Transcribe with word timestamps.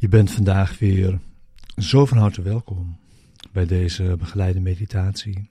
Je 0.00 0.08
bent 0.08 0.30
vandaag 0.30 0.78
weer 0.78 1.20
zo 1.76 2.06
van 2.06 2.18
harte 2.18 2.42
welkom 2.42 2.98
bij 3.52 3.66
deze 3.66 4.16
begeleide 4.18 4.60
meditatie. 4.60 5.50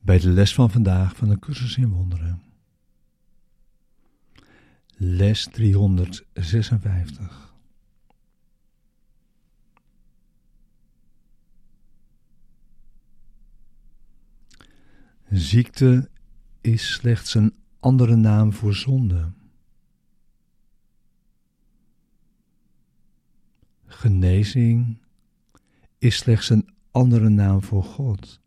Bij 0.00 0.18
de 0.18 0.28
les 0.28 0.54
van 0.54 0.70
vandaag 0.70 1.16
van 1.16 1.28
de 1.28 1.38
cursus 1.38 1.76
in 1.76 1.88
wonderen. 1.88 2.42
Les 4.96 5.48
356. 5.52 7.54
Ziekte 15.30 16.10
is 16.60 16.92
slechts 16.92 17.34
een 17.34 17.54
andere 17.80 18.16
naam 18.16 18.52
voor 18.52 18.74
zonde. 18.74 19.32
Genezing 23.96 24.98
is 25.98 26.16
slechts 26.16 26.50
een 26.50 26.68
andere 26.90 27.28
naam 27.28 27.62
voor 27.62 27.84
God. 27.84 28.40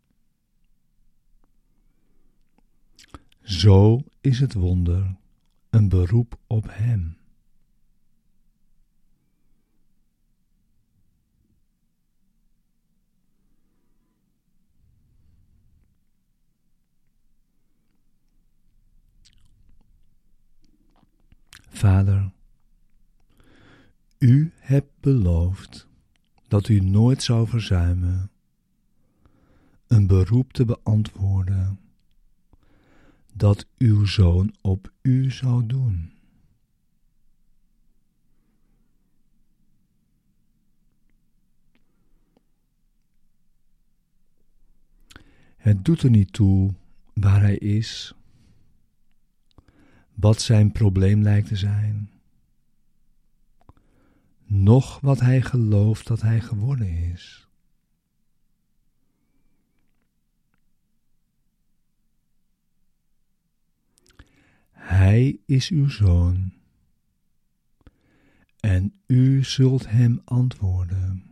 Zo 3.42 4.00
is 4.20 4.40
het 4.40 4.54
wonder 4.54 5.16
een 5.70 5.88
beroep 5.88 6.38
op 6.46 6.66
Hem. 6.68 7.16
Vader, 21.68 22.32
u 24.20 24.52
hebt 24.56 25.00
beloofd 25.00 25.88
dat 26.48 26.68
u 26.68 26.80
nooit 26.80 27.22
zou 27.22 27.48
verzuimen 27.48 28.30
een 29.86 30.06
beroep 30.06 30.52
te 30.52 30.64
beantwoorden 30.64 31.80
dat 33.32 33.66
uw 33.78 34.04
zoon 34.04 34.54
op 34.60 34.92
u 35.02 35.30
zou 35.30 35.66
doen. 35.66 36.12
Het 45.56 45.84
doet 45.84 46.02
er 46.02 46.10
niet 46.10 46.32
toe 46.32 46.74
waar 47.14 47.40
hij 47.40 47.56
is, 47.56 48.14
wat 50.14 50.40
zijn 50.40 50.72
probleem 50.72 51.22
lijkt 51.22 51.48
te 51.48 51.56
zijn 51.56 52.19
noch 54.62 55.00
wat 55.00 55.20
hij 55.20 55.42
gelooft 55.42 56.06
dat 56.06 56.20
hij 56.20 56.40
geworden 56.40 56.88
is. 56.88 57.48
Hij 64.70 65.40
is 65.46 65.68
uw 65.68 65.88
zoon 65.88 66.52
en 68.60 69.00
u 69.06 69.44
zult 69.44 69.88
hem 69.88 70.20
antwoorden. 70.24 71.29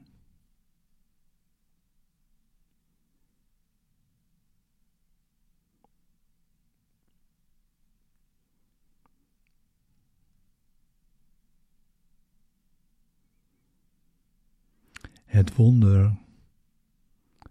Het 15.39 15.55
wonder 15.55 16.17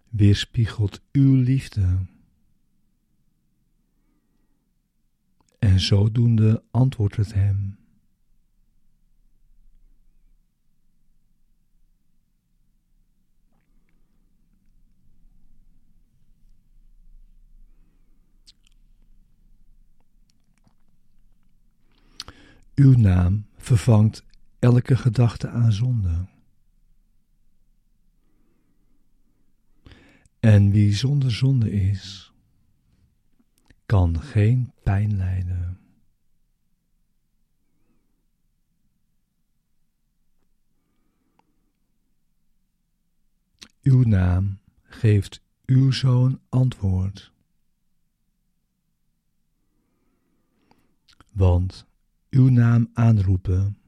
weerspiegelt 0.08 1.00
uw 1.12 1.34
liefde. 1.34 1.98
En 5.58 5.80
zodoende 5.80 6.62
antwoordt 6.70 7.16
het 7.16 7.34
hem. 7.34 7.78
Uw 22.74 22.96
naam 22.96 23.46
vervangt 23.56 24.24
elke 24.58 24.96
gedachte 24.96 25.48
aan 25.48 25.72
zonde. 25.72 26.26
En 30.40 30.70
wie 30.70 30.94
zonder 30.94 31.32
zonde 31.32 31.70
is, 31.70 32.32
kan 33.86 34.20
geen 34.20 34.72
pijn 34.82 35.16
lijden. 35.16 35.78
Uw 43.82 44.02
naam 44.02 44.58
geeft 44.82 45.40
uw 45.66 45.90
zoon 45.90 46.40
antwoord. 46.48 47.32
Want 51.32 51.86
uw 52.30 52.48
naam 52.48 52.90
aanroepen 52.92 53.78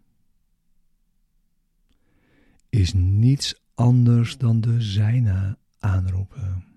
is 2.69 2.93
niets 2.93 3.55
anders 3.75 4.39
dan 4.39 4.61
de 4.61 4.81
zijne 4.81 5.59
aanroepen. 5.81 6.70